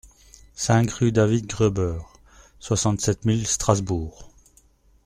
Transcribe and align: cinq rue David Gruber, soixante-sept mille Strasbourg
cinq 0.55 0.89
rue 0.93 1.11
David 1.11 1.45
Gruber, 1.45 1.99
soixante-sept 2.57 3.23
mille 3.25 3.45
Strasbourg 3.45 4.31